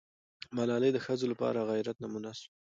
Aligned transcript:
ملالۍ 0.57 0.91
د 0.93 0.97
ښځو 1.05 1.25
لپاره 1.31 1.59
د 1.61 1.67
غیرت 1.71 1.97
نمونه 2.03 2.31
سوه. 2.39 2.49